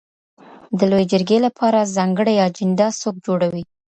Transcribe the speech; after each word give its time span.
د 0.77 0.79
لویې 0.91 1.09
جرګي 1.11 1.37
لپاره 1.47 1.89
ځانګړې 1.95 2.33
اجنډا 2.47 2.87
څوک 3.01 3.15
جوړوي؟ 3.25 3.63